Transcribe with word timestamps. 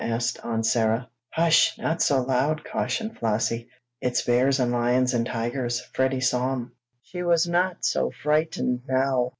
asked 0.03 0.39
Aunt 0.43 0.65
Sarah. 0.65 1.07
"Hush! 1.29 1.77
Not 1.77 2.01
so 2.01 2.23
loud!" 2.23 2.63
cautioned 2.63 3.19
Flossie. 3.19 3.69
"It's 4.01 4.23
bears 4.23 4.59
and 4.59 4.71
lions 4.71 5.13
and 5.13 5.27
tigers. 5.27 5.79
Freddie 5.93 6.19
saw 6.21 6.53
'em!" 6.53 6.71
She 7.03 7.21
was 7.21 7.47
not 7.47 7.85
so 7.85 8.09
frightened 8.09 8.81
now. 8.89 9.29